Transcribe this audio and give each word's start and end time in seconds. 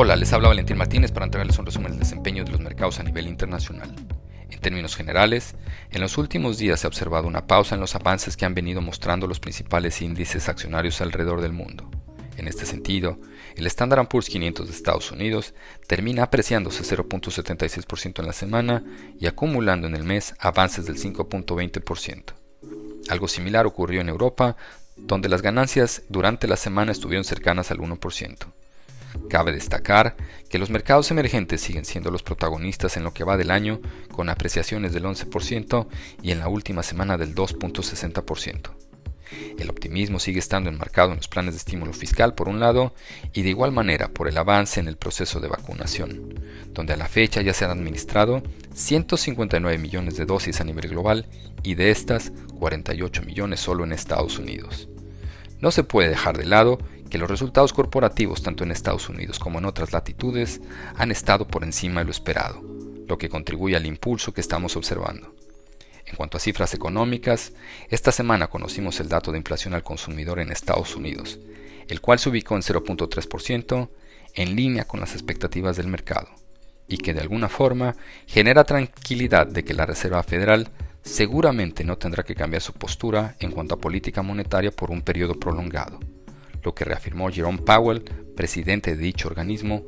Hola, 0.00 0.14
les 0.14 0.32
habla 0.32 0.46
Valentín 0.46 0.76
Martínez 0.76 1.10
para 1.10 1.24
entregarles 1.26 1.58
un 1.58 1.66
resumen 1.66 1.90
del 1.90 1.98
desempeño 1.98 2.44
de 2.44 2.52
los 2.52 2.60
mercados 2.60 3.00
a 3.00 3.02
nivel 3.02 3.26
internacional. 3.26 3.92
En 4.48 4.60
términos 4.60 4.94
generales, 4.94 5.56
en 5.90 6.00
los 6.00 6.18
últimos 6.18 6.56
días 6.56 6.78
se 6.78 6.86
ha 6.86 6.88
observado 6.88 7.26
una 7.26 7.48
pausa 7.48 7.74
en 7.74 7.80
los 7.80 7.96
avances 7.96 8.36
que 8.36 8.44
han 8.44 8.54
venido 8.54 8.80
mostrando 8.80 9.26
los 9.26 9.40
principales 9.40 10.00
índices 10.00 10.48
accionarios 10.48 11.00
alrededor 11.00 11.40
del 11.40 11.52
mundo. 11.52 11.90
En 12.36 12.46
este 12.46 12.64
sentido, 12.64 13.18
el 13.56 13.66
Standard 13.66 14.06
Poor's 14.06 14.28
500 14.28 14.68
de 14.68 14.72
Estados 14.72 15.10
Unidos 15.10 15.52
termina 15.88 16.22
apreciándose 16.22 16.84
0.76% 16.84 18.20
en 18.20 18.26
la 18.26 18.32
semana 18.32 18.84
y 19.18 19.26
acumulando 19.26 19.88
en 19.88 19.96
el 19.96 20.04
mes 20.04 20.32
avances 20.38 20.86
del 20.86 20.96
5.20%. 20.96 22.34
Algo 23.08 23.26
similar 23.26 23.66
ocurrió 23.66 24.00
en 24.00 24.10
Europa, 24.10 24.56
donde 24.96 25.28
las 25.28 25.42
ganancias 25.42 26.02
durante 26.08 26.46
la 26.46 26.56
semana 26.56 26.92
estuvieron 26.92 27.24
cercanas 27.24 27.72
al 27.72 27.78
1%. 27.78 28.57
Cabe 29.28 29.52
destacar 29.52 30.16
que 30.48 30.58
los 30.58 30.70
mercados 30.70 31.10
emergentes 31.10 31.60
siguen 31.60 31.84
siendo 31.84 32.10
los 32.10 32.22
protagonistas 32.22 32.96
en 32.96 33.04
lo 33.04 33.12
que 33.12 33.24
va 33.24 33.36
del 33.36 33.50
año, 33.50 33.80
con 34.12 34.28
apreciaciones 34.28 34.92
del 34.92 35.04
11% 35.04 35.86
y 36.22 36.32
en 36.32 36.38
la 36.38 36.48
última 36.48 36.82
semana 36.82 37.16
del 37.16 37.34
2.60%. 37.34 38.70
El 39.58 39.68
optimismo 39.68 40.18
sigue 40.18 40.38
estando 40.38 40.70
enmarcado 40.70 41.10
en 41.10 41.18
los 41.18 41.28
planes 41.28 41.54
de 41.54 41.58
estímulo 41.58 41.92
fiscal 41.92 42.34
por 42.34 42.48
un 42.48 42.60
lado 42.60 42.94
y 43.32 43.42
de 43.42 43.50
igual 43.50 43.72
manera 43.72 44.08
por 44.08 44.28
el 44.28 44.38
avance 44.38 44.80
en 44.80 44.88
el 44.88 44.96
proceso 44.96 45.40
de 45.40 45.48
vacunación, 45.48 46.34
donde 46.72 46.94
a 46.94 46.96
la 46.96 47.08
fecha 47.08 47.42
ya 47.42 47.52
se 47.52 47.64
han 47.64 47.72
administrado 47.72 48.42
159 48.72 49.78
millones 49.78 50.16
de 50.16 50.24
dosis 50.24 50.60
a 50.60 50.64
nivel 50.64 50.88
global 50.88 51.26
y 51.62 51.74
de 51.74 51.90
estas 51.90 52.32
48 52.58 53.22
millones 53.22 53.60
solo 53.60 53.84
en 53.84 53.92
Estados 53.92 54.38
Unidos. 54.38 54.88
No 55.60 55.72
se 55.72 55.82
puede 55.82 56.08
dejar 56.08 56.38
de 56.38 56.46
lado 56.46 56.78
que 57.08 57.18
los 57.18 57.30
resultados 57.30 57.72
corporativos 57.72 58.42
tanto 58.42 58.64
en 58.64 58.70
Estados 58.70 59.08
Unidos 59.08 59.38
como 59.38 59.58
en 59.58 59.64
otras 59.64 59.92
latitudes 59.92 60.60
han 60.96 61.10
estado 61.10 61.46
por 61.46 61.64
encima 61.64 62.00
de 62.00 62.06
lo 62.06 62.10
esperado, 62.10 62.62
lo 63.06 63.18
que 63.18 63.28
contribuye 63.28 63.76
al 63.76 63.86
impulso 63.86 64.32
que 64.32 64.40
estamos 64.40 64.76
observando. 64.76 65.34
En 66.06 66.16
cuanto 66.16 66.36
a 66.36 66.40
cifras 66.40 66.72
económicas, 66.74 67.52
esta 67.90 68.12
semana 68.12 68.48
conocimos 68.48 68.98
el 69.00 69.08
dato 69.08 69.30
de 69.30 69.38
inflación 69.38 69.74
al 69.74 69.82
consumidor 69.82 70.38
en 70.38 70.50
Estados 70.50 70.96
Unidos, 70.96 71.38
el 71.88 72.00
cual 72.00 72.18
se 72.18 72.30
ubicó 72.30 72.56
en 72.56 72.62
0.3% 72.62 73.88
en 74.34 74.56
línea 74.56 74.86
con 74.86 75.00
las 75.00 75.14
expectativas 75.14 75.76
del 75.76 75.88
mercado, 75.88 76.28
y 76.86 76.98
que 76.98 77.12
de 77.12 77.20
alguna 77.20 77.48
forma 77.48 77.94
genera 78.26 78.64
tranquilidad 78.64 79.46
de 79.46 79.64
que 79.64 79.74
la 79.74 79.86
Reserva 79.86 80.22
Federal 80.22 80.70
seguramente 81.02 81.84
no 81.84 81.96
tendrá 81.96 82.22
que 82.22 82.34
cambiar 82.34 82.62
su 82.62 82.72
postura 82.72 83.36
en 83.40 83.50
cuanto 83.50 83.74
a 83.74 83.80
política 83.80 84.22
monetaria 84.22 84.70
por 84.70 84.90
un 84.90 85.02
periodo 85.02 85.34
prolongado 85.34 86.00
lo 86.62 86.74
que 86.74 86.84
reafirmó 86.84 87.30
Jerome 87.30 87.58
Powell, 87.58 88.02
presidente 88.36 88.96
de 88.96 89.02
dicho 89.02 89.28
organismo, 89.28 89.84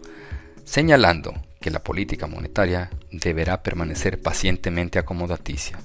señalando 0.64 1.34
que 1.60 1.70
la 1.70 1.82
política 1.82 2.26
monetaria 2.26 2.90
deberá 3.10 3.62
permanecer 3.62 4.20
pacientemente 4.20 4.98
acomodaticia. 4.98 5.78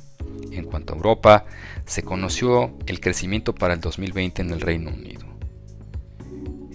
En 0.51 0.65
cuanto 0.65 0.93
a 0.93 0.95
Europa, 0.95 1.45
se 1.85 2.03
conoció 2.03 2.77
el 2.87 2.99
crecimiento 2.99 3.53
para 3.53 3.73
el 3.73 3.81
2020 3.81 4.41
en 4.41 4.51
el 4.51 4.61
Reino 4.61 4.91
Unido, 4.91 5.25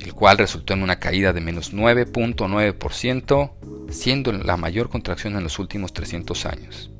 el 0.00 0.14
cual 0.14 0.38
resultó 0.38 0.74
en 0.74 0.82
una 0.82 0.98
caída 0.98 1.32
de 1.32 1.40
menos 1.40 1.72
9.9%, 1.72 3.52
siendo 3.90 4.32
la 4.32 4.56
mayor 4.56 4.88
contracción 4.90 5.36
en 5.36 5.42
los 5.42 5.58
últimos 5.58 5.92
300 5.92 6.46
años. 6.46 6.90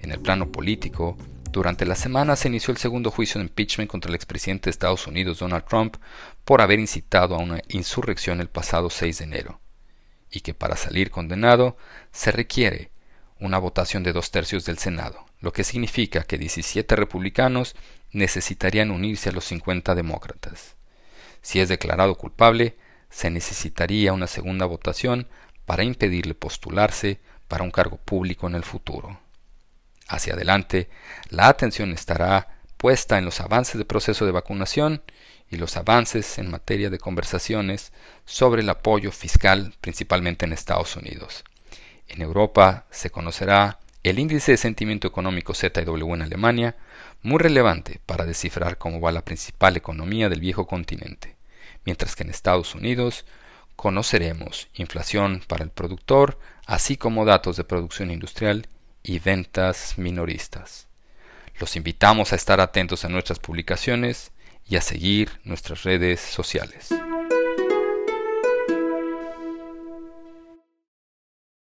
En 0.00 0.10
el 0.10 0.20
plano 0.20 0.50
político, 0.50 1.16
durante 1.50 1.86
la 1.86 1.94
semana 1.94 2.36
se 2.36 2.48
inició 2.48 2.72
el 2.72 2.78
segundo 2.78 3.10
juicio 3.10 3.38
de 3.38 3.46
impeachment 3.46 3.90
contra 3.90 4.08
el 4.08 4.14
expresidente 4.14 4.64
de 4.64 4.70
Estados 4.70 5.06
Unidos 5.06 5.38
Donald 5.38 5.64
Trump 5.64 5.96
por 6.44 6.60
haber 6.60 6.78
incitado 6.80 7.34
a 7.34 7.38
una 7.38 7.60
insurrección 7.68 8.40
el 8.40 8.48
pasado 8.48 8.90
6 8.90 9.18
de 9.18 9.24
enero, 9.24 9.60
y 10.30 10.40
que 10.40 10.54
para 10.54 10.76
salir 10.76 11.10
condenado 11.10 11.76
se 12.12 12.32
requiere 12.32 12.90
una 13.38 13.58
votación 13.58 14.02
de 14.02 14.12
dos 14.12 14.30
tercios 14.30 14.64
del 14.64 14.78
Senado, 14.78 15.26
lo 15.40 15.52
que 15.52 15.64
significa 15.64 16.24
que 16.24 16.38
17 16.38 16.96
republicanos 16.96 17.76
necesitarían 18.12 18.90
unirse 18.90 19.28
a 19.28 19.32
los 19.32 19.44
50 19.44 19.94
demócratas. 19.94 20.76
Si 21.42 21.60
es 21.60 21.68
declarado 21.68 22.16
culpable, 22.16 22.76
se 23.10 23.30
necesitaría 23.30 24.12
una 24.12 24.26
segunda 24.26 24.66
votación 24.66 25.28
para 25.64 25.84
impedirle 25.84 26.34
postularse 26.34 27.20
para 27.48 27.62
un 27.64 27.70
cargo 27.70 27.98
público 27.98 28.46
en 28.46 28.54
el 28.54 28.64
futuro. 28.64 29.20
Hacia 30.08 30.34
adelante, 30.34 30.88
la 31.30 31.48
atención 31.48 31.92
estará 31.92 32.48
puesta 32.76 33.18
en 33.18 33.24
los 33.24 33.40
avances 33.40 33.76
del 33.76 33.86
proceso 33.86 34.24
de 34.24 34.32
vacunación 34.32 35.02
y 35.50 35.56
los 35.56 35.76
avances 35.76 36.38
en 36.38 36.50
materia 36.50 36.90
de 36.90 36.98
conversaciones 36.98 37.92
sobre 38.24 38.62
el 38.62 38.68
apoyo 38.68 39.12
fiscal, 39.12 39.74
principalmente 39.80 40.44
en 40.44 40.52
Estados 40.52 40.96
Unidos. 40.96 41.44
En 42.08 42.22
Europa 42.22 42.86
se 42.90 43.10
conocerá 43.10 43.78
el 44.02 44.20
índice 44.20 44.52
de 44.52 44.58
sentimiento 44.58 45.08
económico 45.08 45.54
ZW 45.54 46.14
en 46.14 46.22
Alemania, 46.22 46.76
muy 47.22 47.38
relevante 47.38 48.00
para 48.06 48.24
descifrar 48.24 48.78
cómo 48.78 49.00
va 49.00 49.10
la 49.10 49.24
principal 49.24 49.76
economía 49.76 50.28
del 50.28 50.40
viejo 50.40 50.68
continente, 50.68 51.34
mientras 51.84 52.14
que 52.14 52.22
en 52.22 52.30
Estados 52.30 52.76
Unidos 52.76 53.24
conoceremos 53.74 54.68
inflación 54.74 55.42
para 55.46 55.64
el 55.64 55.70
productor, 55.70 56.38
así 56.66 56.96
como 56.96 57.24
datos 57.24 57.56
de 57.56 57.64
producción 57.64 58.12
industrial 58.12 58.68
y 59.06 59.20
ventas 59.20 59.96
minoristas. 59.96 60.88
Los 61.58 61.76
invitamos 61.76 62.32
a 62.32 62.36
estar 62.36 62.60
atentos 62.60 63.04
a 63.04 63.08
nuestras 63.08 63.38
publicaciones 63.38 64.32
y 64.68 64.76
a 64.76 64.80
seguir 64.80 65.30
nuestras 65.44 65.84
redes 65.84 66.20
sociales. 66.20 66.88